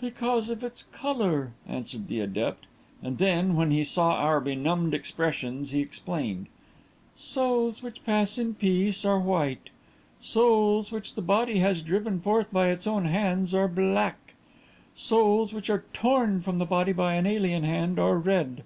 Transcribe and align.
"Because 0.00 0.48
of 0.48 0.64
its 0.64 0.84
colour," 0.84 1.52
answered 1.68 2.08
the 2.08 2.20
adept; 2.20 2.64
and 3.02 3.18
then, 3.18 3.54
when 3.54 3.70
he 3.70 3.84
saw 3.84 4.14
our 4.14 4.40
benumbed 4.40 4.94
expressions, 4.94 5.72
he 5.72 5.80
explained. 5.82 6.46
"Souls 7.18 7.82
which 7.82 8.02
pass 8.02 8.38
in 8.38 8.54
peace 8.54 9.04
are 9.04 9.20
white; 9.20 9.68
souls 10.22 10.90
which 10.90 11.16
the 11.16 11.20
body 11.20 11.58
has 11.58 11.82
driven 11.82 12.18
forth 12.18 12.50
by 12.50 12.68
its 12.70 12.86
own 12.86 13.04
hands 13.04 13.52
are 13.52 13.68
black; 13.68 14.32
souls 14.94 15.52
which 15.52 15.68
are 15.68 15.84
torn 15.92 16.40
from 16.40 16.56
the 16.56 16.64
body 16.64 16.94
by 16.94 17.12
an 17.16 17.26
alien 17.26 17.64
hand 17.64 17.98
are 17.98 18.16
red. 18.16 18.64